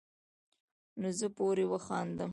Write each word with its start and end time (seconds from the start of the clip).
نو 0.99 1.07
زۀ 1.17 1.27
پورې 1.37 1.65
وخاندم 1.71 2.29
ـ 2.29 2.29